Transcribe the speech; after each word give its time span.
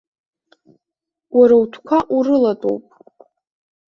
Уара 1.37 1.55
утәқәа 1.61 1.97
урылатәоуп. 2.15 2.85